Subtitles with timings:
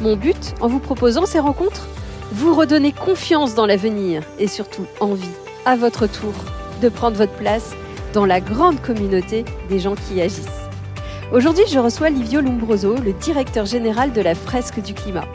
[0.00, 1.88] Mon but, en vous proposant ces rencontres,
[2.32, 5.28] vous redonner confiance dans l'avenir et surtout envie,
[5.64, 6.32] à votre tour,
[6.80, 7.74] de prendre votre place
[8.14, 10.46] dans la grande communauté des gens qui agissent.
[11.32, 15.26] Aujourd'hui, je reçois Livio Lumbroso, le directeur général de la Fresque du Climat.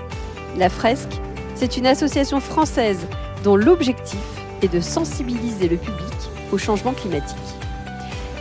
[0.57, 1.19] La Fresque,
[1.55, 3.05] c'est une association française
[3.43, 4.23] dont l'objectif
[4.61, 6.13] est de sensibiliser le public
[6.53, 7.35] au changement climatique.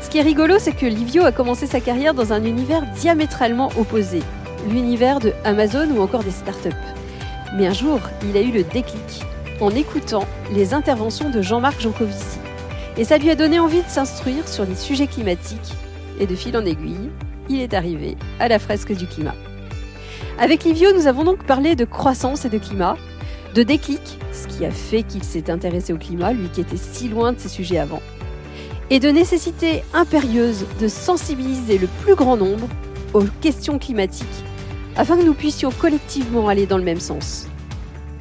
[0.02, 3.70] Ce qui est rigolo, c'est que Livio a commencé sa carrière dans un univers diamétralement
[3.76, 4.20] opposé,
[4.68, 6.70] l'univers de Amazon ou encore des startups.
[7.56, 9.22] Mais un jour, il a eu le déclic
[9.60, 12.38] en écoutant les interventions de Jean-Marc Jancovici.
[12.96, 15.74] Et ça lui a donné envie de s'instruire sur les sujets climatiques.
[16.20, 17.10] Et de fil en aiguille,
[17.48, 19.34] il est arrivé à la fresque du climat.
[20.38, 22.96] Avec Livio, nous avons donc parlé de croissance et de climat,
[23.54, 27.08] de déclic, ce qui a fait qu'il s'est intéressé au climat, lui qui était si
[27.08, 28.00] loin de ces sujets avant,
[28.90, 32.68] et de nécessité impérieuse de sensibiliser le plus grand nombre
[33.14, 34.26] aux questions climatiques
[34.96, 37.46] afin que nous puissions collectivement aller dans le même sens.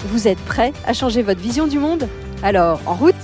[0.07, 2.07] Vous êtes prêts à changer votre vision du monde?
[2.43, 3.15] Alors, en route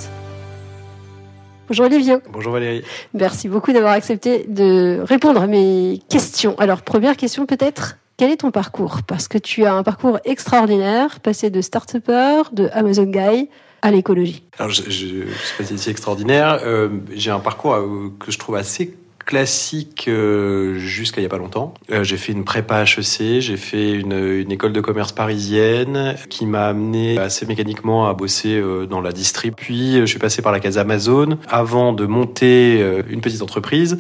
[1.67, 2.16] Bonjour Olivier.
[2.31, 2.81] Bonjour Valérie.
[3.14, 6.56] Merci beaucoup d'avoir accepté de répondre à mes questions.
[6.59, 9.02] Alors, première question peut-être, quel est ton parcours?
[9.06, 13.50] Parce que tu as un parcours extraordinaire, passé de start-upper, de Amazon Guy
[13.82, 14.44] à l'écologie.
[14.58, 16.61] Alors, je ne sais pas si c'est extraordinaire.
[16.64, 18.95] Euh, J'ai un parcours euh, que je trouve assez
[19.28, 21.73] classique euh, jusqu'à il y a pas longtemps.
[21.92, 26.45] Euh, j'ai fait une prépa HEC, j'ai fait une, une, école de commerce parisienne qui
[26.45, 29.53] m'a amené assez mécaniquement à bosser euh, dans la distrib.
[29.55, 32.80] Puis je suis passé par la case Amazon avant de monter
[33.10, 33.98] une petite entreprise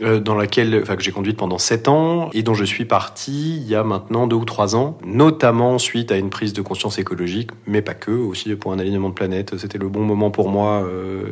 [0.00, 3.68] dans laquelle, enfin, que j'ai conduite pendant sept ans et dont je suis parti il
[3.68, 7.50] y a maintenant deux ou trois ans, notamment suite à une prise de conscience écologique,
[7.66, 9.56] mais pas que, aussi pour un alignement de planète.
[9.58, 11.24] C'était le bon moment pour moi, euh,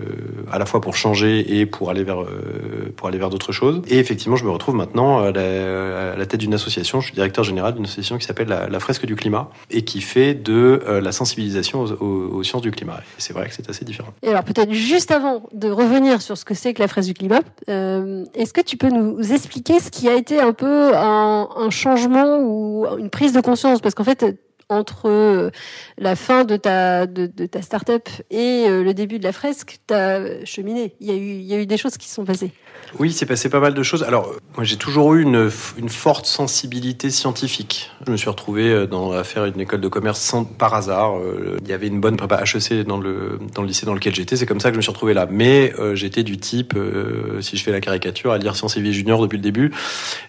[0.50, 3.82] à la fois pour changer et pour aller vers, euh, pour aller vers d'autres choses.
[3.88, 7.00] Et effectivement, je me retrouve maintenant à la, à la tête d'une association.
[7.00, 10.00] Je suis directeur général d'une association qui s'appelle la, la, Fresque du Climat et qui
[10.00, 12.98] fait de euh, la sensibilisation aux, aux, aux, sciences du climat.
[13.00, 14.12] Et c'est vrai que c'est assez différent.
[14.22, 17.14] Et alors peut-être juste avant de revenir sur ce que c'est que la Fresque du
[17.14, 22.38] Climat, euh, est-ce tu peux nous expliquer ce qui a été un peu un changement
[22.38, 23.80] ou une prise de conscience?
[23.80, 24.24] Parce qu'en fait,
[24.68, 25.50] entre
[25.96, 30.44] la fin de ta, de, ta start-up et le début de la fresque, tu as
[30.44, 30.94] cheminé.
[31.00, 32.52] Il y, a eu, il y a eu des choses qui se sont passées.
[32.98, 34.02] Oui, c'est passé pas mal de choses.
[34.02, 37.90] Alors, moi, j'ai toujours eu une, une, forte sensibilité scientifique.
[38.06, 41.14] Je me suis retrouvé dans, à faire une école de commerce par hasard.
[41.62, 44.36] Il y avait une bonne prépa HEC dans le, dans le lycée dans lequel j'étais.
[44.36, 45.26] C'est comme ça que je me suis retrouvé là.
[45.30, 48.80] Mais euh, j'étais du type, euh, si je fais la caricature, à lire Sciences et
[48.80, 49.72] Vie Junior depuis le début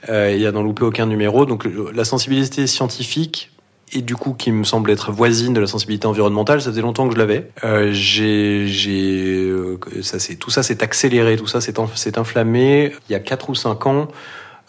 [0.10, 1.46] euh, et à n'en louper aucun numéro.
[1.46, 3.52] Donc, la sensibilité scientifique,
[3.92, 6.62] et du coup qui me semble être voisine de la sensibilité environnementale.
[6.62, 7.50] Ça faisait longtemps que je l'avais.
[7.64, 7.94] Euh,
[8.88, 9.78] euh,
[10.40, 14.08] tout ça s'est accéléré, tout ça s'est, inflammé il y a quatre ou cinq ans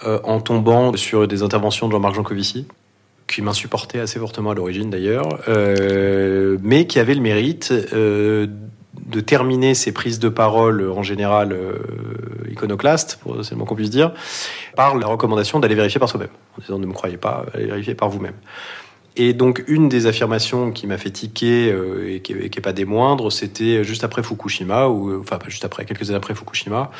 [0.06, 2.66] euh, en tombant sur des interventions de Jean-Marc Jancovici
[3.26, 5.28] qui m'insupportait assez fortement à l'origine d'ailleurs,
[6.62, 7.72] mais qui avait le mérite
[9.10, 11.78] de terminer ses prises de parole en général euh,
[12.50, 14.12] iconoclastes, c'est le mot qu'on puisse dire,
[14.76, 17.94] par la recommandation d'aller vérifier par soi-même, en disant ne me croyez pas, allez vérifier
[17.94, 18.34] par vous-même.
[19.16, 22.84] Et donc, une des affirmations qui m'a fait tiquer euh, et qui n'est pas des
[22.84, 26.90] moindres, c'était juste après Fukushima, ou enfin pas juste après, quelques années après Fukushima,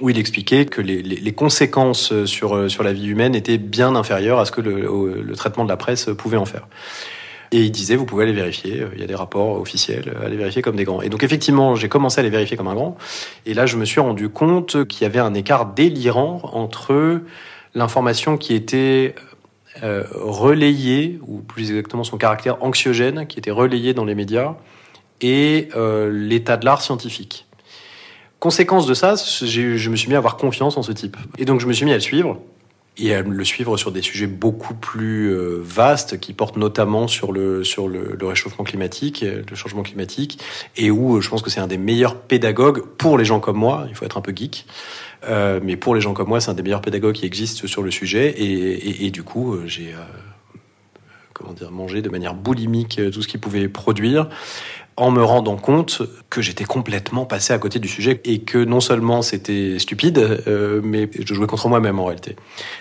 [0.00, 3.96] où il expliquait que les, les, les, conséquences sur, sur la vie humaine étaient bien
[3.96, 6.68] inférieures à ce que le, le, traitement de la presse pouvait en faire.
[7.50, 10.60] Et il disait, vous pouvez aller vérifier, il y a des rapports officiels, allez vérifier
[10.60, 11.02] comme des grands.
[11.02, 12.96] Et donc effectivement, j'ai commencé à les vérifier comme un grand,
[13.46, 17.20] et là je me suis rendu compte qu'il y avait un écart délirant entre
[17.74, 19.14] l'information qui était
[19.82, 24.54] euh, relayé, ou plus exactement son caractère anxiogène, qui était relayé dans les médias,
[25.20, 27.46] et euh, l'état de l'art scientifique.
[28.38, 31.16] Conséquence de ça, je me suis mis à avoir confiance en ce type.
[31.38, 32.38] Et donc je me suis mis à le suivre,
[32.96, 37.32] et à le suivre sur des sujets beaucoup plus euh, vastes qui portent notamment sur
[37.32, 40.40] le sur le, réchauffement climatique, le changement climatique,
[40.76, 43.86] et où je pense que c'est un des meilleurs pédagogues pour les gens comme moi.
[43.88, 44.66] Il faut être un peu geek,
[45.28, 47.82] euh, mais pour les gens comme moi, c'est un des meilleurs pédagogues qui existent sur
[47.82, 48.34] le sujet.
[48.36, 50.58] Et, du coup, j'ai euh,
[51.32, 54.28] comment dire, manger de manière boulimique tout ce qu'il pouvait produire
[54.96, 58.80] en me rendant compte que j'étais complètement passé à côté du sujet et que non
[58.80, 62.36] seulement c'était stupide, euh, mais je jouais contre moi-même en réalité.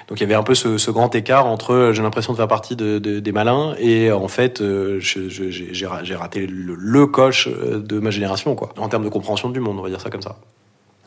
[0.07, 2.47] Donc il y avait un peu ce, ce grand écart entre j'ai l'impression de faire
[2.47, 7.99] partie de, de, des malins et en fait euh, j'ai raté le, le, coche de
[7.99, 10.37] ma génération quoi, en termes de compréhension du monde, on va dire ça comme ça.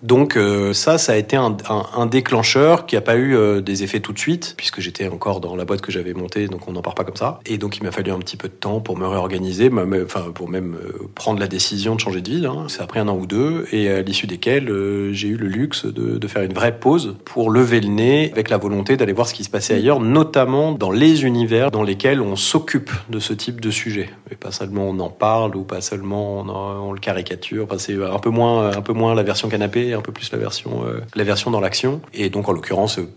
[0.02, 3.62] Donc euh, ça, ça a été un, un, un déclencheur qui a pas eu euh,
[3.62, 6.68] des effets tout de suite, puisque j'étais encore dans la boîte que j'avais montée, donc
[6.68, 7.40] on n'en part pas comme ça.
[7.46, 9.70] Et donc il m'a fallu un petit peu de temps pour me réorganiser,
[10.04, 12.46] enfin pour même euh, prendre la décision de changer de vie.
[12.46, 12.66] Hein.
[12.68, 14.66] Ça a pris un an ou deux, et à l'issue desquels
[15.12, 18.50] j'ai eu le luxe de, de, faire une vraie pause pour lever le nez avec
[18.50, 22.20] la volonté d'aller voir ce qui se passait ailleurs, notamment dans les univers dans lesquels
[22.20, 24.10] on s'occupe de ce type de sujet.
[24.30, 27.64] Et pas seulement on en parle ou pas seulement on, on le caricature.
[27.64, 30.38] Enfin, c'est un peu moins, un peu moins la version canapé un peu plus la
[30.38, 32.00] version, euh, la version dans l'action.
[32.14, 33.08] Et donc, en l'occurrence, euh,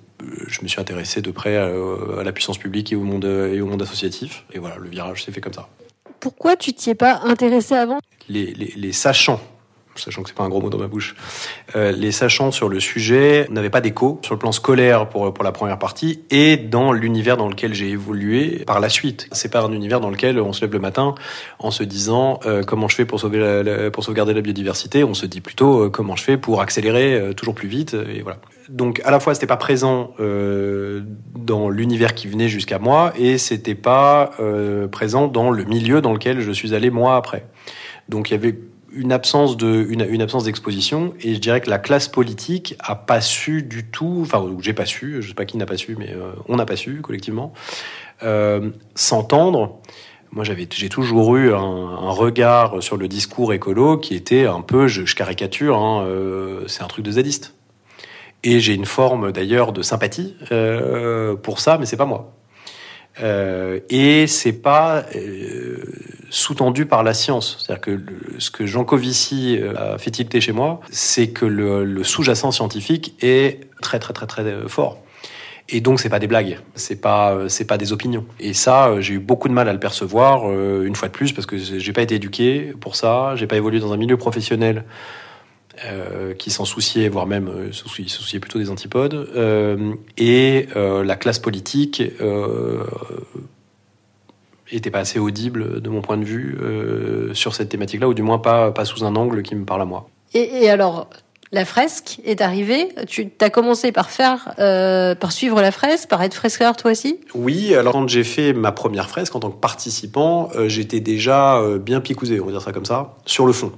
[0.47, 1.69] je me suis intéressé de près à,
[2.23, 4.45] la puissance publique et au monde, et au monde associatif.
[4.53, 5.69] Et voilà, le virage s'est fait comme ça.
[6.19, 7.99] Pourquoi tu t'y es pas intéressé avant?
[8.27, 9.39] Les, les, les sachants
[9.99, 11.15] sachant que c'est pas un gros mot dans ma bouche.
[11.75, 15.43] Euh, les sachants sur le sujet n'avaient pas d'écho sur le plan scolaire pour pour
[15.43, 19.27] la première partie et dans l'univers dans lequel j'ai évolué par la suite.
[19.31, 21.15] C'est pas un univers dans lequel on se lève le matin
[21.59, 25.03] en se disant euh, comment je fais pour sauver pour sauvegarder la biodiversité.
[25.03, 28.39] On se dit plutôt euh, comment je fais pour accélérer toujours plus vite et voilà.
[28.69, 33.75] Donc à la fois c'était pas présent dans l'univers qui venait jusqu'à moi et c'était
[33.75, 34.31] pas
[34.91, 37.45] présent dans le milieu dans lequel je suis allé moi après.
[38.09, 38.57] Donc il y avait
[38.93, 41.13] une absence de une, absence d'exposition.
[41.21, 44.85] Et je dirais que la classe politique a pas su du tout enfin j'ai pas
[44.85, 47.53] su je sais pas qui n'a pas su mais euh, on n'a pas su collectivement
[48.23, 49.79] euh, s'entendre.
[50.31, 54.87] Moi j'avais j'ai toujours eu un, regard sur le discours écolo qui était un peu
[54.87, 57.55] je, caricature hein, euh, c'est un truc de zadiste.
[58.43, 60.35] Et j'ai une forme d'ailleurs de sympathie
[61.43, 62.38] pour ça mais c'est pas moi
[63.21, 65.77] euh, et c'est pas euh,
[66.29, 67.57] sous-tendu par la science.
[67.59, 67.99] C'est-à-dire que
[68.39, 72.51] ce que Jean Covici euh, a fait tilter chez moi, c'est que le, le sous-jacent
[72.51, 74.99] scientifique est très très très très euh, fort.
[75.71, 78.25] Et donc c'est pas des blagues, c'est pas c'est pas des opinions.
[78.39, 81.45] Et ça, j'ai eu beaucoup de mal à le percevoir une fois de plus parce
[81.45, 84.83] que j'ai pas été éduqué pour ça, j'ai pas évolué dans un milieu professionnel
[85.85, 91.15] euh, qui s'en souciait, voire même euh, se souciait plutôt des antipodes, euh, et la
[91.15, 92.01] classe politique
[94.71, 96.57] était pas assez audible de mon point de vue
[97.33, 99.85] sur cette thématique-là, ou du moins pas, pas sous un angle qui me parle à
[99.85, 100.09] moi.
[100.33, 101.09] Et, et alors,
[101.51, 102.89] la fresque est arrivée.
[103.07, 107.19] Tu as commencé par faire, euh, par suivre la fresque, par être fresqueur toi aussi?
[107.33, 107.73] Oui.
[107.73, 112.01] Alors quand j'ai fait ma première fresque en tant que participant, euh, j'étais déjà bien
[112.01, 113.71] picousé, on va dire ça comme ça, sur le fond.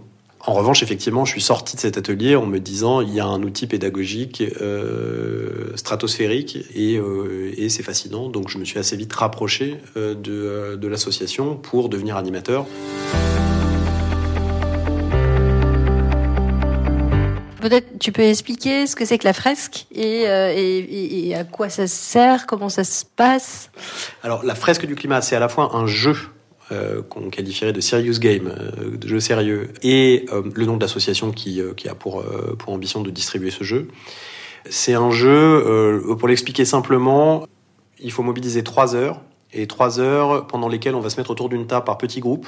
[0.47, 3.25] En revanche, effectivement, je suis sorti de cet atelier en me disant il y a
[3.25, 8.27] un outil pédagogique euh, stratosphérique et, euh, et c'est fascinant.
[8.27, 12.65] Donc, je me suis assez vite rapproché euh, de, de l'association pour devenir animateur.
[17.61, 21.43] Peut-être tu peux expliquer ce que c'est que la fresque et, euh, et, et, à
[21.43, 23.69] quoi ça sert, comment ça se passe?
[24.23, 26.15] Alors, la fresque du climat, c'est à la fois un jeu
[26.71, 30.81] euh, qu'on qualifierait de serious game, euh, de jeu sérieux, et euh, le nom de
[30.81, 32.23] l'association qui, a pour,
[32.67, 33.89] ambition de distribuer ce jeu.
[34.69, 37.45] C'est un jeu, pour l'expliquer simplement,
[37.99, 39.21] il faut mobiliser trois heures,
[39.51, 42.47] et trois heures pendant lesquelles on va se mettre autour d'une table par petits groupes,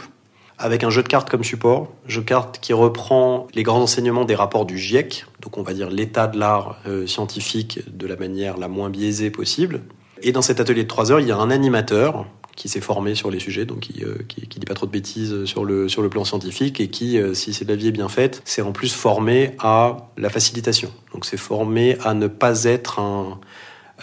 [0.57, 4.23] avec un jeu de cartes comme support, jeu de cartes qui reprend les grands enseignements
[4.23, 6.77] des rapports du GIEC, donc on va dire l'état de l'art
[7.07, 9.81] scientifique de la manière la moins biaisée possible.
[10.21, 13.15] Et dans cet atelier de trois heures, il y a un animateur qui s'est formé
[13.15, 16.01] sur les sujets, donc qui, euh, qui, dit pas trop de bêtises sur le, sur
[16.01, 18.93] le plan scientifique, et qui, euh, si la vie est bien faite, s'est en plus
[18.93, 20.91] formé à la facilitation.
[21.13, 23.39] Donc c'est formé à ne pas être un,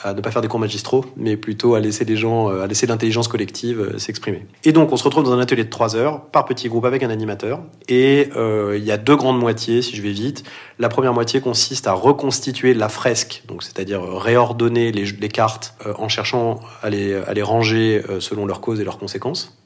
[0.03, 2.87] à ne pas faire des cours magistraux, mais plutôt à laisser les gens, à laisser
[2.87, 4.47] l'intelligence collective euh, s'exprimer.
[4.65, 7.03] Et donc, on se retrouve dans un atelier de trois heures, par petit groupe avec
[7.03, 10.45] un animateur, et euh, il y a deux grandes moitiés, si je vais vite.
[10.79, 16.09] La première moitié consiste à reconstituer la fresque, donc c'est-à-dire réordonner les, cartes euh, en
[16.09, 19.57] cherchant à les, ranger euh, selon leurs causes et leurs conséquences.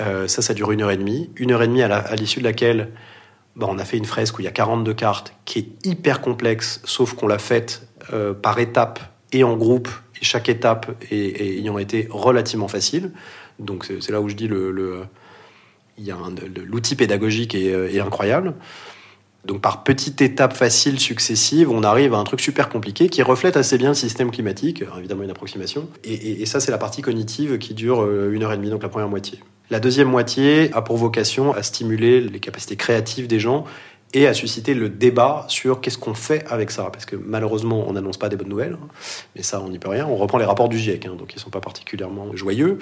[0.00, 1.30] Euh, ça, ça dure une heure et demie.
[1.36, 2.90] Une heure et demie à l'issue de laquelle
[3.56, 6.20] bah, on a fait une fresque où il y a 42 cartes, qui est hyper
[6.20, 9.00] complexe, sauf qu'on l'a faite euh, par étapes
[9.32, 9.88] et en groupe,
[10.20, 13.10] chaque étape ayant été relativement facile.
[13.58, 15.06] Donc c'est là où je dis le,
[16.66, 18.54] l'outil pédagogique est, est, incroyable.
[19.44, 23.56] Donc par petites étapes faciles successives, on arrive à un truc super compliqué qui reflète
[23.56, 25.88] assez bien le système climatique, évidemment une approximation.
[26.02, 29.08] Et, ça c'est la partie cognitive qui dure une heure et demie, donc la première
[29.08, 29.38] moitié.
[29.70, 33.64] La deuxième moitié a pour vocation à stimuler les capacités créatives des gens
[34.14, 36.88] et à susciter le débat sur qu'est-ce qu'on fait avec ça.
[36.92, 38.88] Parce que malheureusement, on n'annonce pas des bonnes nouvelles, hein.
[39.34, 40.06] mais ça, on n'y peut rien.
[40.06, 42.78] On reprend les rapports du GIEC, hein, donc ils ne sont pas particulièrement joyeux.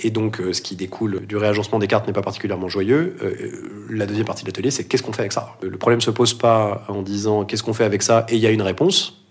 [0.00, 3.16] Et donc, euh, ce qui découle du réagencement des cartes n'est pas particulièrement joyeux.
[3.22, 5.56] Euh, la deuxième partie de l'atelier, c'est qu'est-ce qu'on fait avec ça?
[5.62, 8.40] Le problème ne se pose pas en disant qu'est-ce qu'on fait avec ça et il
[8.40, 9.24] y a une réponse,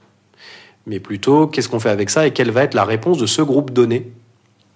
[0.88, 3.43] mais plutôt qu'est-ce qu'on fait avec ça et quelle va être la réponse de ce
[3.43, 4.12] groupe donné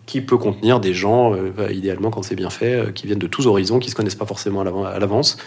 [0.05, 3.45] qui peut contenir des gens, euh, idéalement quand c'est bien fait, qui viennent de tous
[3.45, 5.37] horizons, qui se connaissent pas forcément à l'avance,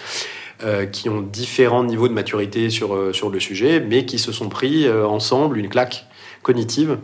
[0.62, 4.30] euh, qui ont différents niveaux de maturité sur, euh, sur le sujet, mais qui se
[4.30, 6.06] sont pris euh, ensemble une claque
[6.42, 6.98] cognitive.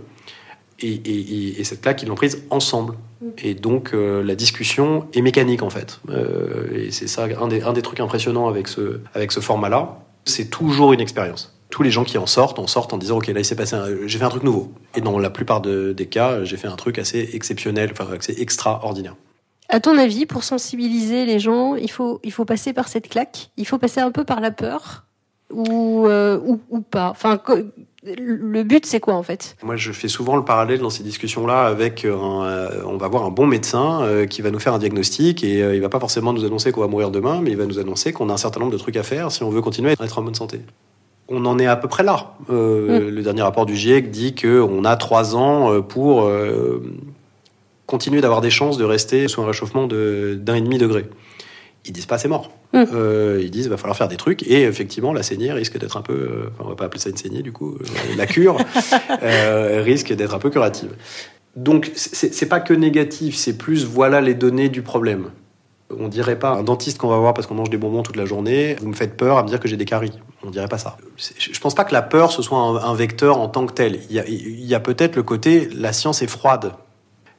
[0.81, 2.97] Et, et, et cette claque, ils l'ont prise ensemble.
[3.43, 6.01] Et donc, la discussion est mécanique, en fait.
[6.75, 10.51] et c'est ça, un des, un des trucs impressionnants avec ce, avec ce format-là, c'est
[10.51, 11.59] toujours une expérience.
[11.71, 13.75] Tous les gens qui en sortent, en sortent en disant, OK, là, il s'est passé,
[14.05, 14.71] j'ai fait un truc nouveau.
[14.95, 19.17] Et dans la plupart des cas, j'ai fait un truc assez exceptionnel, enfin, assez extraordinaire.
[19.69, 23.51] À ton avis, pour sensibiliser les gens, il faut, il faut passer par cette claque?
[23.57, 25.05] Il faut passer un peu par la peur?
[25.53, 27.09] Ou, euh, ou, ou, pas?
[27.11, 27.41] Enfin,
[28.05, 29.57] le but, c'est quoi en fait?
[29.63, 33.25] Moi, je fais souvent le parallèle dans ces discussions-là avec un, euh, on va voir
[33.25, 36.33] un bon médecin euh, qui va nous faire un diagnostic et il va pas forcément
[36.33, 38.61] nous annoncer qu'on va mourir demain, mais il va nous annoncer qu'on a un certain
[38.61, 40.61] nombre de trucs à faire si on veut continuer à être en bonne santé.
[41.29, 42.35] On en est à peu près là.
[42.49, 43.09] Mm.
[43.09, 46.29] Le dernier rapport du GIEC dit qu'on a trois ans pour
[47.87, 51.07] continuer d'avoir des chances de rester sous un réchauffement d'un et demi degré.
[51.85, 52.51] Ils disent pas c'est mort.
[52.73, 52.85] Mmh.
[52.93, 56.03] Euh, ils disent va falloir faire des trucs et effectivement la saignée risque d'être un
[56.03, 58.59] peu, euh, on va pas appeler ça une saignée du coup, euh, la cure
[59.23, 60.91] euh, risque d'être un peu curative.
[61.55, 65.31] Donc c'est pas que négatif, c'est plus voilà les données du problème.
[65.97, 68.27] On dirait pas un dentiste qu'on va voir parce qu'on mange des bonbons toute la
[68.27, 68.77] journée.
[68.81, 70.13] Vous me faites peur à me dire que j'ai des caries.
[70.43, 70.99] On dirait pas ça.
[71.17, 74.01] Je pense pas que la peur ce soit un, un vecteur en tant que tel.
[74.11, 76.73] Il y a, il y a peut-être le côté la science est froide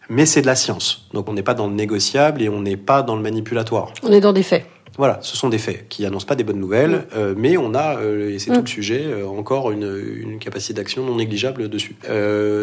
[0.10, 1.08] mais c'est de la science.
[1.14, 3.92] Donc on n'est pas dans le négociable et on n'est pas dans le manipulatoire.
[4.04, 4.66] On est dans des faits.
[4.98, 7.06] Voilà, ce sont des faits qui annoncent pas des bonnes nouvelles, mm.
[7.16, 8.64] euh, mais on a, euh, et c'est tout mm.
[8.64, 9.84] le sujet, euh, encore une,
[10.18, 11.96] une, capacité d'action non négligeable dessus.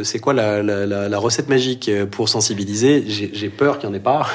[0.02, 3.04] C'est quoi la, la, la, la, recette magique pour sensibiliser?
[3.06, 4.26] J'ai peur qu'il n'y en ait pas,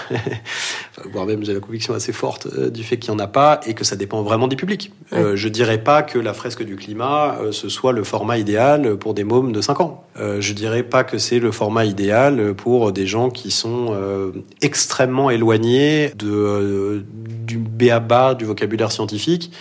[1.11, 3.73] voire même j'ai la conviction assez forte du fait qu'il n'y en a pas et
[3.73, 4.91] que ça dépend vraiment des publics.
[5.13, 9.13] Euh, je dirais pas que la fresque du climat, ce soit le format idéal pour
[9.13, 10.03] des mômes de 5 ans.
[10.17, 13.95] je dirais pas que c'est le format idéal pour des gens qui sont
[14.61, 17.03] extrêmement éloignés de,
[17.49, 17.57] du
[17.91, 19.51] à bas du vocabulaire scientifique.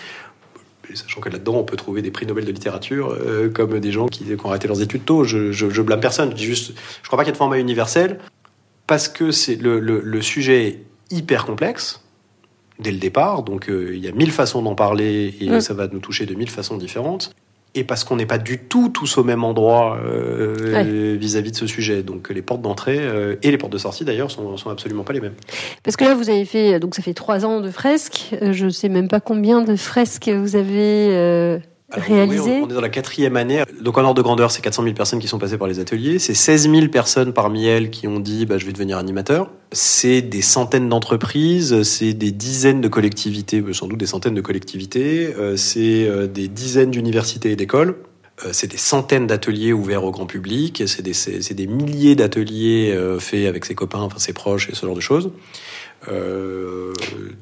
[0.95, 4.09] Sachant que là-dedans, on peut trouver des prix Nobel de littérature, euh, comme des gens
[4.09, 5.25] qui, ont arrêté leurs études tôt.
[5.25, 6.31] Je, je, blâme personne.
[6.31, 8.19] Je dis juste, je crois pas qu'il y ait de format universel,
[8.87, 12.03] parce que c'est le, le, sujet est hyper complexe
[12.79, 13.43] dès le départ.
[13.43, 15.61] Donc, euh, il y a mille façons d'en parler et mmh.
[15.61, 17.35] ça va nous toucher de mille façons différentes
[17.75, 21.67] et parce qu'on n'est pas du tout tous au même endroit euh, vis-à-vis de ce
[21.67, 22.03] sujet.
[22.03, 25.13] Donc les portes d'entrée euh, et les portes de sortie d'ailleurs sont, sont absolument pas
[25.13, 25.35] les mêmes.
[25.83, 28.35] Parce que là vous avez fait donc ça fait trois ans de fresques.
[28.43, 31.61] Euh, je sais même pas combien de fresques vous avez
[31.91, 33.63] réalisé on, est dans la quatrième année.
[33.81, 36.19] Donc en ordre de grandeur, c'est 400 000 personnes qui sont passées par les ateliers.
[36.19, 39.51] C'est 16 000 personnes parmi elles qui ont dit bah, je vais devenir animateur.
[39.73, 44.41] C'est des centaines d'entreprises, c'est des dizaines de collectivités, euh, sans doute des centaines de
[44.41, 47.97] collectivités, euh, c'est euh, des dizaines d'universités et d'écoles.
[48.53, 53.65] C'est des centaines d'ateliers ouverts au grand public, c'est des, des, milliers d'ateliers faits avec
[53.65, 55.33] ses copains, enfin ses proches et ce genre de choses.
[56.07, 56.93] Euh,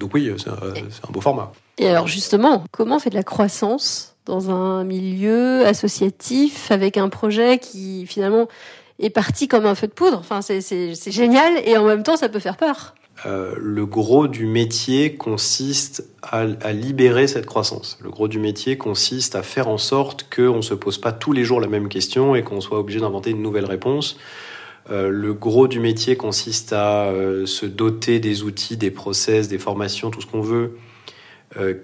[0.00, 1.52] donc oui, c'est un, un, beau format.
[1.78, 7.08] Et alors justement, comment on fait de la croissance dans un milieu associatif avec un
[7.08, 8.48] projet qui finalement
[8.98, 10.18] est parti comme un feu de poudre.
[10.18, 12.94] Enfin, c'est génial et en même temps, ça peut faire peur.
[13.24, 17.98] Euh, le gros du métier consiste à, libérer cette croissance.
[18.02, 21.32] Le gros du métier consiste à faire en sorte qu'on ne se pose pas tous
[21.32, 24.18] les jours la même question et qu'on soit obligé d'inventer une nouvelle réponse.
[24.90, 29.58] Euh, le gros du métier consiste à euh, se doter des outils, des process, des
[29.58, 30.76] formations, tout ce qu'on veut,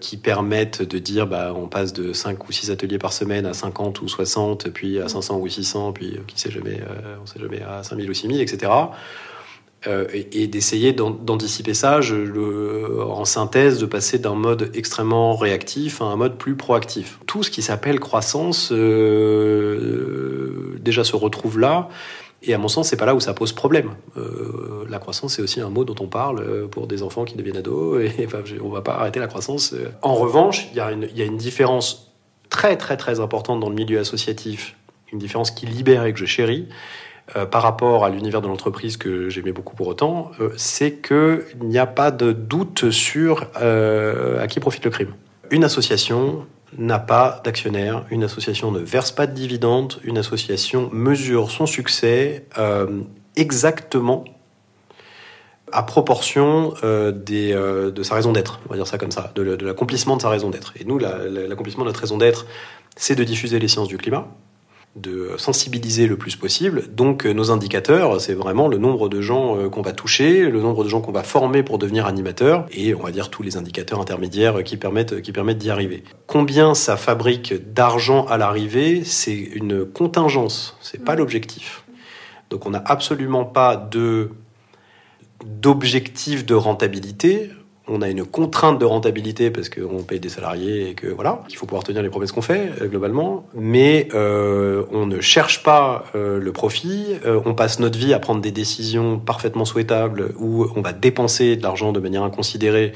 [0.00, 3.54] qui permettent de dire bah, on passe de 5 ou 6 ateliers par semaine à
[3.54, 7.26] 50 ou 60, puis à 500 ou 600, puis euh, qui sait jamais, euh, on
[7.26, 8.70] sait jamais à 5000 ou 6000, etc.
[10.12, 12.00] et, d'essayer d'anticiper ça
[13.00, 17.18] en synthèse, de passer d'un mode extrêmement réactif à un mode plus proactif.
[17.26, 18.70] Tout ce qui s'appelle croissance
[20.82, 21.88] déjà se retrouve là.
[22.44, 23.94] Et à mon sens, c'est pas là où ça pose problème.
[24.16, 27.36] Euh, la croissance, c'est aussi un mot dont on parle euh, pour des enfants qui
[27.36, 28.02] deviennent ados.
[28.18, 29.72] Et enfin, on va pas arrêter la croissance.
[29.72, 29.90] Euh.
[30.02, 30.90] En revanche, il y, a
[31.24, 32.12] une, différence
[32.50, 34.76] très très très importante dans le milieu associatif,
[35.12, 36.68] une différence qui libère et que je chéris.
[37.50, 41.86] Par rapport à l'univers de l'entreprise que j'aimais beaucoup pour autant, c'est qu'il n'y a
[41.86, 45.14] pas de doute sur à qui profite le crime.
[45.50, 46.44] Une association,
[46.78, 52.46] n'a pas d'actionnaire, une association ne verse pas de dividendes, une association mesure son succès
[52.58, 53.02] euh,
[53.36, 54.24] exactement
[55.70, 60.18] à proportion des, de sa raison d'être, on va dire ça comme ça, de, l'accomplissement
[60.18, 60.74] de sa raison d'être.
[60.78, 62.44] Et nous, l'accomplissement de notre raison d'être,
[62.94, 64.28] c'est de diffuser les sciences du climat,
[64.94, 66.84] de sensibiliser le plus possible.
[66.94, 70.88] Donc nos indicateurs, c'est vraiment le nombre de gens qu'on va toucher, le nombre de
[70.88, 74.62] gens qu'on va former pour devenir animateurs, et on va dire tous les indicateurs intermédiaires
[74.64, 76.02] qui permettent qui permettent d'y arriver.
[76.26, 81.84] Combien ça fabrique d'argent à l'arrivée, c'est une contingence, c'est pas l'objectif.
[82.50, 84.30] Donc on n'a absolument pas de
[85.44, 87.50] d'objectif de rentabilité
[87.88, 91.56] on a une contrainte de rentabilité parce qu'on paye des salariés et que voilà, il
[91.56, 93.44] faut pouvoir tenir les promesses qu'on fait euh, globalement.
[93.54, 97.16] Mais euh, on ne cherche pas euh, le profit.
[97.24, 101.62] on passe notre vie à prendre des décisions parfaitement souhaitables où on va dépenser de
[101.62, 102.92] l'argent de manière inconsidérée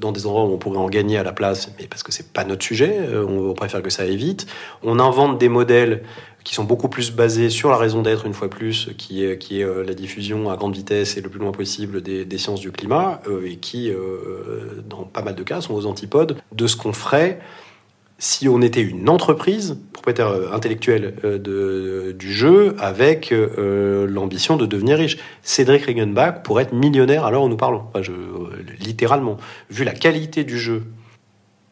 [0.00, 2.32] dans des endroits où on pourrait en gagner à la place, mais parce que c'est
[2.32, 3.08] pas notre sujet.
[3.26, 4.46] on préfère que ça aille vite.
[4.82, 6.02] On invente des modèles
[6.44, 9.60] qui sont beaucoup plus basés sur la raison d'être, une fois plus, qui est, qui
[9.60, 12.60] est euh, la diffusion à grande vitesse et le plus loin possible des, des sciences
[12.60, 16.66] du climat, euh, et qui, euh, dans pas mal de cas, sont aux antipodes de
[16.66, 17.40] ce qu'on ferait
[18.24, 25.18] si on était une entreprise, propriétaire intellectuelle de, du jeu, avec l'ambition de devenir riche.
[25.42, 27.82] Cédric Regenbach pourrait être millionnaire à l'heure où nous parlons,
[28.80, 29.36] littéralement.
[29.70, 30.84] Vu la qualité du jeu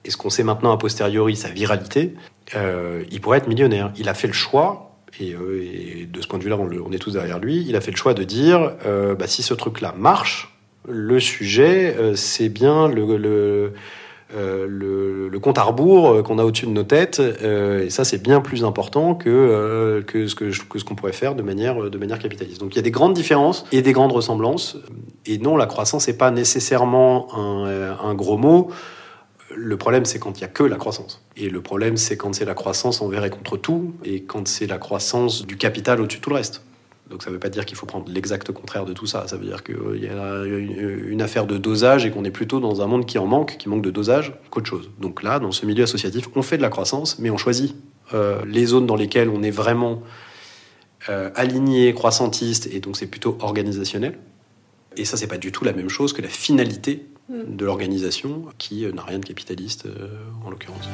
[0.04, 2.14] et ce qu'on sait maintenant a posteriori, sa viralité,
[2.54, 3.92] euh, il pourrait être millionnaire.
[3.96, 7.12] Il a fait le choix, et, euh, de ce point de vue-là, on, est tous
[7.12, 10.56] derrière lui, il a fait le choix de dire, euh, bah, si ce truc-là marche,
[10.88, 13.72] le sujet, c'est bien le,
[14.34, 18.64] le, compte à rebours qu'on a au-dessus de nos têtes, et ça, c'est bien plus
[18.64, 22.60] important que, que ce que, ce qu'on pourrait faire de manière, de manière capitaliste.
[22.60, 24.76] Donc il y a des grandes différences et des grandes ressemblances,
[25.26, 28.70] et non, la croissance n'est pas nécessairement un, un gros mot.
[29.54, 31.22] Le problème, c'est quand il n'y a que la croissance.
[31.36, 34.66] Et le problème, c'est quand c'est la croissance envers et contre tout, et quand c'est
[34.66, 36.62] la croissance du capital au-dessus de tout le reste.
[37.10, 39.26] Donc ça ne veut pas dire qu'il faut prendre l'exact contraire de tout ça.
[39.28, 42.80] Ça veut dire qu'il y a une affaire de dosage et qu'on est plutôt dans
[42.80, 44.90] un monde qui en manque, qui manque de dosage, qu'autre chose.
[44.98, 47.76] Donc là, dans ce milieu associatif, on fait de la croissance, mais on choisit
[48.14, 50.02] euh, les zones dans lesquelles on est vraiment
[51.08, 54.18] euh, aligné, croissantiste, et donc c'est plutôt organisationnel.
[54.96, 57.56] Et ça, c'est pas du tout la même chose que la finalité Mm.
[57.56, 59.86] de l'organisation qui euh, n'a rien de capitaliste
[60.44, 60.88] en l'occurrence.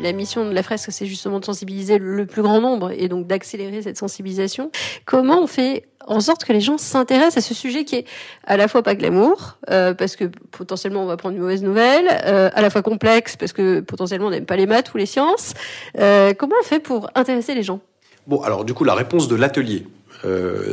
[0.00, 3.26] La mission de la fresque, c'est justement de sensibiliser le plus grand nombre et donc
[3.26, 4.70] d'accélérer cette sensibilisation.
[5.04, 8.04] Comment on fait en sorte que les gens s'intéressent à ce sujet qui est
[8.44, 12.08] à la fois pas glamour, euh, parce que potentiellement on va prendre une mauvaise nouvelle,
[12.08, 15.54] à la fois complexe, parce que potentiellement on n'aime pas les maths ou les sciences.
[15.94, 17.80] comment on fait pour intéresser les gens?
[18.26, 19.84] Bon, alors du coup, la réponse de l'atelier,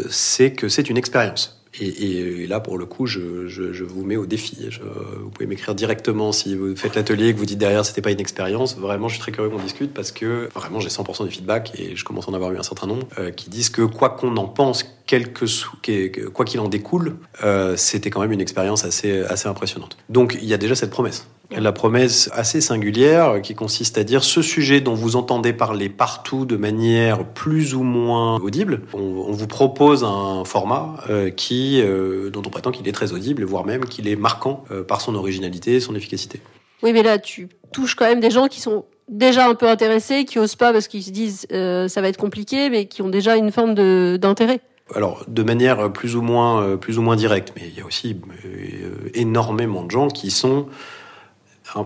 [0.09, 1.64] c'est que c'est une expérience.
[1.79, 4.69] Et, là, pour le coup, je, vous mets au défi.
[5.19, 8.11] vous pouvez m'écrire directement si vous faites l'atelier et que vous dites derrière c'était pas
[8.11, 8.77] une expérience.
[8.77, 11.95] Vraiment, je suis très curieux qu'on discute parce que vraiment j'ai 100% de feedback et
[11.95, 14.35] je commence à en avoir eu un certain nombre euh, qui disent que quoi qu'on
[14.37, 19.97] en pense, quoi qu'il en découle, euh, c'était quand même une expérience assez, assez impressionnante.
[20.09, 21.27] Donc il y a déjà cette promesse.
[21.51, 26.45] La promesse assez singulière qui consiste à dire ce sujet dont vous entendez parler partout
[26.45, 32.41] de manière plus ou moins audible, on, vous propose un format euh, qui, euh, dont
[32.45, 35.79] on prétend qu'il est très audible, voire même qu'il est marquant par son originalité et
[35.79, 36.41] son efficacité.
[36.83, 40.25] Oui, mais là, tu touches quand même des gens qui sont déjà un peu intéressés,
[40.25, 43.35] qui osent pas parce qu'ils se disent ça va être compliqué, mais qui ont déjà
[43.35, 43.75] une forme
[44.17, 44.61] d'intérêt
[44.93, 47.85] alors de manière plus ou moins euh, plus ou moins directe, mais il y a
[47.85, 50.67] aussi euh, énormément de gens qui sont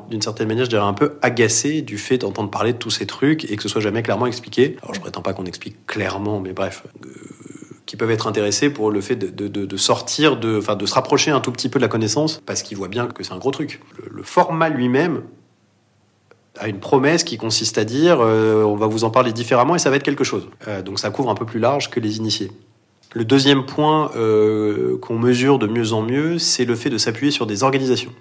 [0.09, 3.05] d'une certaine manière, je dirais un peu agacés du fait d'entendre parler de tous ces
[3.05, 4.77] trucs et que ce soit jamais clairement expliqué.
[4.83, 7.09] Alors je prétends pas qu'on explique clairement, mais bref, euh,
[7.85, 11.39] qui peuvent être intéressés pour le fait de, de, sortir, de, de se rapprocher un
[11.39, 13.81] tout petit peu de la connaissance, parce qu'ils voient bien que c'est un gros truc.
[14.09, 15.23] Le, format lui-même
[16.59, 19.89] a une promesse qui consiste à dire on va vous en parler différemment et ça
[19.89, 20.49] va être quelque chose.
[20.83, 22.51] donc ça couvre un peu plus large que les initiés.
[23.13, 27.31] Le deuxième point euh, qu'on mesure de mieux en mieux, c'est le fait de s'appuyer
[27.31, 28.11] sur des organisations.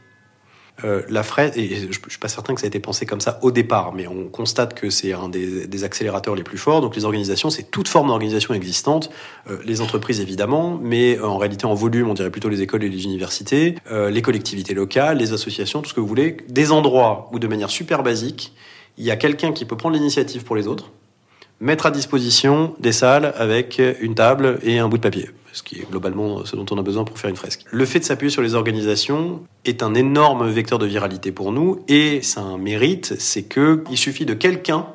[0.84, 3.20] Euh, la frais, et je, ne suis pas certain que ça a été pensé comme
[3.20, 6.80] ça au départ, mais on constate que c'est un des, accélérateurs les plus forts.
[6.80, 9.10] Donc les organisations, c'est toute forme d'organisation existante,
[9.50, 12.88] euh, les entreprises évidemment, mais en réalité en volume, on dirait plutôt les écoles et
[12.88, 17.38] les universités, les collectivités locales, les associations, tout ce que vous voulez, des endroits où
[17.38, 18.52] de manière super basique,
[18.96, 20.90] il y a quelqu'un qui peut prendre l'initiative pour les autres,
[21.60, 25.76] mettre à disposition des salles avec une table et un bout de papier, ce qui
[25.80, 27.64] est globalement ce dont on a besoin pour faire une fresque.
[27.70, 31.80] Le fait de s'appuyer sur les organisations est un énorme vecteur de viralité pour nous
[31.88, 34.86] et c'est un mérite, c'est que il suffit de quelqu'un,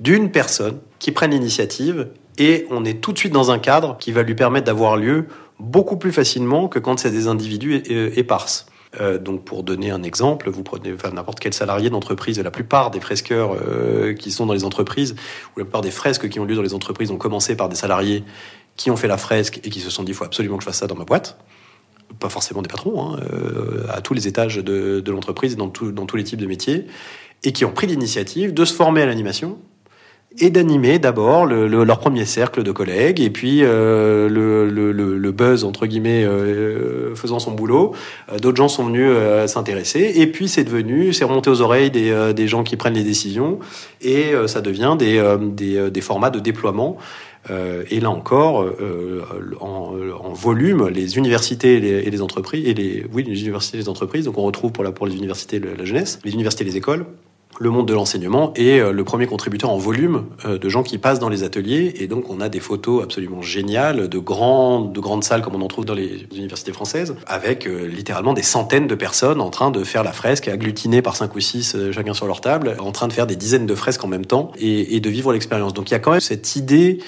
[0.00, 4.12] d'une personne qui prenne l'initiative et on est tout de suite dans un cadre qui
[4.12, 5.26] va lui permettre d'avoir lieu
[5.58, 7.82] beaucoup plus facilement que quand c'est des individus
[8.16, 8.66] éparses.
[9.00, 13.00] Euh, donc pour donner un exemple, vous prenez n'importe quel salarié d'entreprise, la plupart des
[13.00, 15.14] fresqueurs euh, qui sont dans les entreprises,
[15.54, 17.76] ou la plupart des fresques qui ont lieu dans les entreprises ont commencé par des
[17.76, 18.24] salariés
[18.76, 20.66] qui ont fait la fresque et qui se sont dit, il faut absolument que je
[20.68, 21.38] fasse ça dans ma boîte.
[22.20, 26.16] Pas forcément des patrons, hein, euh, à tous les étages de, l'entreprise dans, dans tous
[26.16, 26.86] les types de métiers,
[27.44, 29.58] et qui ont pris l'initiative de se former à l'animation
[30.38, 35.64] et d'animer d'abord le, le, leur premier cercle de collègues et puis euh, le, buzz
[35.64, 37.92] entre guillemets euh, faisant son boulot
[38.40, 39.10] d'autres gens sont venus
[39.46, 43.58] s'intéresser et puis c'est devenu c'est remonté aux oreilles des, gens qui prennent les décisions
[44.02, 46.98] et ça devient des, formats de déploiement
[47.48, 48.66] et là encore
[49.60, 53.80] en, en, volume les universités et les, et entreprises et les oui les universités et
[53.80, 57.06] les entreprises donc on retrouve pour les universités la jeunesse les universités les écoles
[57.58, 60.98] le monde de l'enseignement est euh, le premier contributeur en volume euh, de gens qui
[60.98, 61.94] passent dans les ateliers.
[61.98, 65.62] Et donc, on a des photos absolument géniales de, grandes, de grandes salles comme on
[65.62, 69.70] en trouve dans les universités françaises, avec euh, littéralement des centaines de personnes en train
[69.70, 73.08] de faire la fresque, agglutinées par cinq ou six, chacun sur leur table, en train
[73.08, 75.72] de faire des dizaines de fresques en même temps et, et de vivre l'expérience.
[75.72, 76.98] Donc, il y a quand même cette idée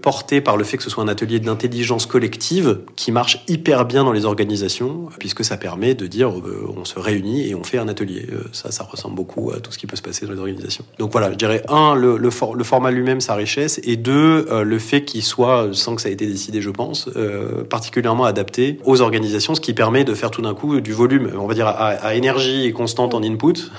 [0.00, 4.04] porté par le fait que ce soit un atelier d'intelligence collective qui marche hyper bien
[4.04, 7.78] dans les organisations, puisque ça permet de dire euh, on se réunit et on fait
[7.78, 8.26] un atelier.
[8.32, 10.84] Euh, ça, ça ressemble beaucoup à tout ce qui peut se passer dans les organisations.
[10.98, 14.46] Donc voilà, je dirais un, le, le, for le format lui-même, sa richesse, et deux,
[14.50, 18.24] euh, le fait qu'il soit, sans que ça ait été décidé, je pense, euh, particulièrement
[18.24, 21.54] adapté aux organisations, ce qui permet de faire tout d'un coup du volume, on va
[21.54, 23.70] dire à, à énergie constante en input.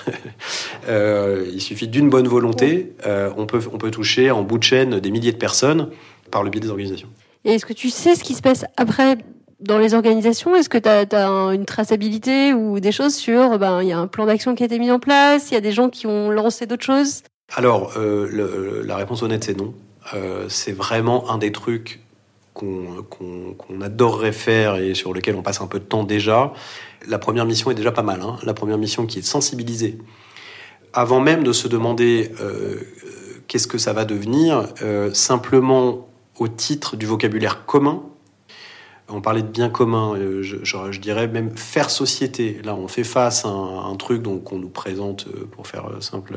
[0.88, 2.94] il suffit d'une bonne volonté,
[3.38, 5.90] on peut on peut toucher en bout de chaîne des milliers de personnes
[6.32, 7.10] par le biais des organisations.
[7.46, 9.18] Et est-ce que tu sais ce qui se passe après
[9.60, 10.56] dans les organisations?
[10.56, 14.00] Est-ce que tu as, as, une traçabilité ou des choses sur, ben, il y a
[14.00, 16.08] un plan d'action qui a été mis en place, il y a des gens qui
[16.08, 17.24] ont lancé d'autres choses?
[17.54, 19.74] Alors, euh, le, la réponse honnête, c'est non.
[20.14, 22.02] Euh, c'est vraiment un des trucs
[22.54, 26.54] qu'on qu qu adorerait faire et sur lequel on passe un peu de temps déjà.
[27.08, 28.22] La première mission est déjà pas mal.
[28.22, 28.38] Hein.
[28.44, 29.98] La première mission qui est de sensibiliser.
[30.94, 32.76] Avant même de se demander euh,
[33.48, 34.68] qu'est-ce que ça va devenir,
[35.14, 36.08] simplement
[36.42, 38.02] au titre du vocabulaire commun.
[39.10, 42.62] On parlait de bien commun, euh, je, dirais même faire société.
[42.64, 46.36] Là, on fait face à un, un truc qu'on nous présente, euh, pour faire simple,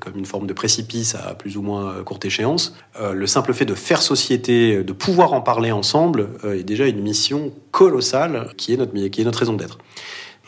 [0.00, 2.74] comme une forme de précipice à plus ou moins courte échéance.
[2.98, 6.86] Euh, le simple fait de faire société, de pouvoir en parler ensemble, euh, est déjà
[6.86, 9.78] une mission colossale qui est notre, qui est notre raison d'être.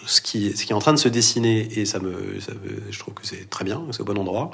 [0.07, 2.15] Ce qui, est en train de se dessiner, et ça me
[2.91, 4.51] je trouve que c'est très bien, c'est au bon endroit,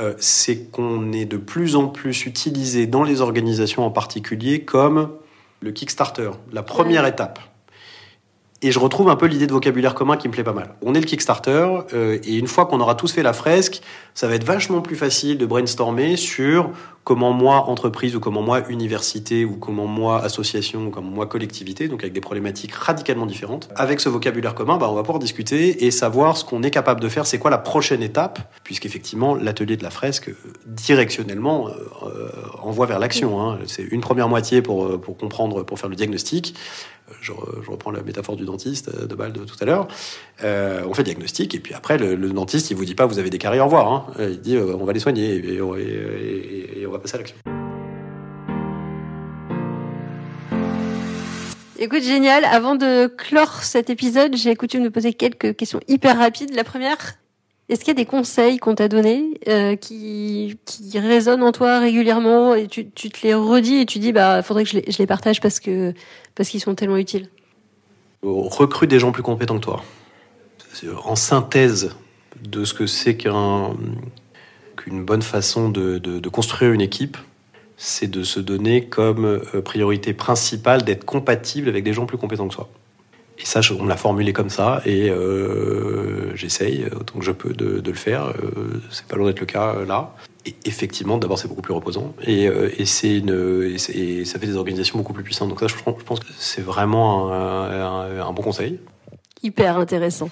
[0.00, 5.10] euh, c'est qu'on est de plus en plus utilisé dans les organisations en particulier comme
[5.60, 7.10] le Kickstarter, la première ouais.
[7.10, 7.40] étape.
[8.62, 10.74] Et je retrouve un peu l'idée de vocabulaire commun qui me plaît pas mal.
[10.80, 13.82] On est le Kickstarter, euh, et une fois qu'on aura tous fait la fresque,
[14.14, 16.70] ça va être vachement plus facile de brainstormer sur
[17.04, 21.86] comment moi, entreprise, ou comment moi, université, ou comment moi, association, ou comment moi, collectivité,
[21.86, 23.68] donc avec des problématiques radicalement différentes.
[23.76, 27.00] Avec ce vocabulaire commun, bah, on va pouvoir discuter et savoir ce qu'on est capable
[27.00, 30.30] de faire, c'est quoi la prochaine étape, puisqu'effectivement, l'atelier de la fresque,
[30.66, 32.30] directionnellement, euh,
[32.62, 33.40] envoie vers l'action.
[33.40, 33.58] Hein.
[33.66, 36.54] C'est une première moitié pour, pour comprendre, pour faire le diagnostic
[37.20, 39.88] je, reprends la métaphore du dentiste de balle de tout à l'heure.
[40.44, 43.30] Euh, on fait diagnostic et puis après le, dentiste il vous dit pas vous avez
[43.30, 43.92] des caries au revoir.
[43.92, 44.06] Hein.
[44.18, 47.36] Il dit euh, on va les soigner et, et on va passer à l'action.
[51.78, 52.44] Écoute, génial.
[52.46, 56.54] Avant de clore cet épisode, j'ai coutume de poser quelques questions hyper rapides.
[56.54, 56.96] La première,
[57.68, 61.80] est-ce qu'il y a des conseils qu'on t'a donnés euh, qui, qui résonnent en toi
[61.80, 65.06] régulièrement et tu, tu te les redis et tu dis bah faudrait que je les,
[65.06, 65.92] partage parce que
[66.36, 67.28] parce qu'ils sont tellement utiles?
[68.22, 69.82] Recrute des gens plus compétents que toi.
[71.04, 71.96] En synthèse
[72.42, 73.74] de ce que c'est qu'un
[74.76, 77.16] qu'une bonne façon de, de, de, construire une équipe,
[77.78, 82.46] c'est de se donner comme euh, priorité principale d'être compatible avec des gens plus compétents
[82.46, 82.68] que soi.
[83.38, 87.52] Et ça, on me l'a formulé comme ça, et euh, j'essaye autant que je peux
[87.52, 88.28] de, le faire.
[88.28, 90.14] Euh, c'est pas loin d'être le cas euh, là.
[90.46, 95.24] Et effectivement, d'abord, c'est beaucoup plus reposant, et, euh, ça fait des organisations beaucoup plus
[95.24, 95.50] puissantes.
[95.50, 98.80] Donc ça, je, pense que c'est vraiment un, bon conseil.
[99.42, 100.30] Hyper intéressant.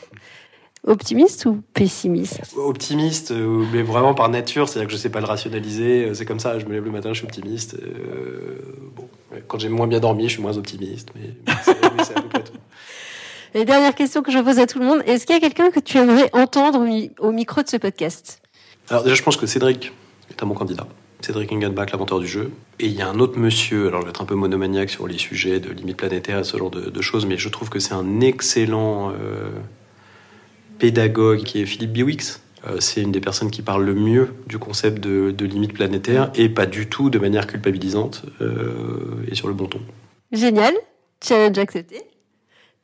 [0.87, 2.55] Optimiste ou pessimiste?
[2.57, 6.15] Optimiste, euh, mais vraiment par nature, c'est-à-dire que je sais pas le rationaliser.
[6.15, 7.75] C'est comme ça, je me lève le matin, je suis optimiste.
[7.83, 8.59] Euh,
[8.95, 9.09] bon,
[9.49, 12.45] quand j'ai moins bien dormi, je suis moins optimiste, mais, mais c'est à peu près
[12.45, 12.53] tout.
[13.55, 15.71] Et dernière question que je pose à tout le monde, est-ce qu'il y a quelqu'un
[15.71, 16.85] que tu aimerais entendre
[17.21, 18.43] au micro de ce podcast?
[18.91, 19.93] Alors déjà, je pense que Cédric
[20.29, 20.89] est un bon candidat.
[21.21, 22.51] Cédric Ingenbach, l'inventeur du jeu.
[22.81, 25.07] Et il y a un autre monsieur, alors je vais être un peu monomaniaque sur
[25.07, 27.79] les sujets de limites planétaires et ce genre de, de choses, mais je trouve que
[27.79, 29.51] c'est un excellent euh,
[30.85, 32.43] pédagogue qui est Philippe Biwix.
[32.67, 36.31] Euh, c'est une des personnes qui parle le mieux du concept de, de limites planétaires
[36.35, 39.81] et pas du tout de manière culpabilisante euh, et sur le bon ton.
[40.31, 40.75] Génial,
[41.27, 42.03] challenge accepté.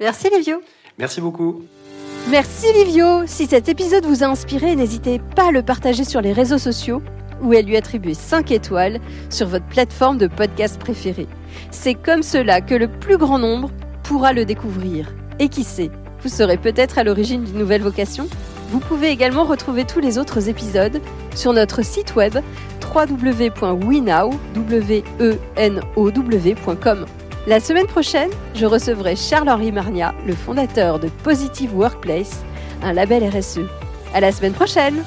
[0.00, 0.62] Merci Livio.
[0.98, 1.62] Merci beaucoup.
[2.30, 3.26] Merci Livio.
[3.26, 7.02] Si cet épisode vous a inspiré, n'hésitez pas à le partager sur les réseaux sociaux
[7.42, 11.28] ou à lui attribuer 5 étoiles sur votre plateforme de podcast préférée.
[11.70, 13.70] C'est comme cela que le plus grand nombre
[14.04, 15.14] pourra le découvrir.
[15.38, 15.90] Et qui sait,
[16.22, 18.28] vous serez peut-être à l'origine d'une nouvelle vocation
[18.70, 21.00] Vous pouvez également retrouver tous les autres épisodes
[21.34, 22.38] sur notre site web
[22.94, 23.86] www.wenow.com.
[27.46, 32.42] La semaine prochaine, je recevrai Charles-Henri Marnia, le fondateur de Positive Workplace,
[32.82, 33.60] un label RSE.
[34.12, 35.02] À la semaine prochaine!